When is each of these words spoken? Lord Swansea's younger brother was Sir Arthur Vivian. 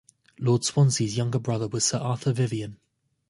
Lord 0.39 0.63
Swansea's 0.65 1.15
younger 1.15 1.37
brother 1.37 1.67
was 1.67 1.85
Sir 1.85 1.99
Arthur 1.99 2.33
Vivian. 2.33 2.79